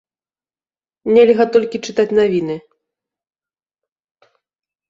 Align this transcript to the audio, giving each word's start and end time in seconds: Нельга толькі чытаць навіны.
Нельга 1.17 1.45
толькі 1.55 1.81
чытаць 1.87 2.15
навіны. 2.21 2.55